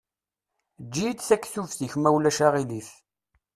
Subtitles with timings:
[0.81, 2.89] Eǧǧ-iyi-d taktubt-ik ma ulac aɣilif.